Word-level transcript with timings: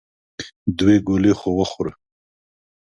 دوې 0.77 0.97
ګولې 1.07 1.33
خو 1.39 1.49
وخوره! 1.59 1.93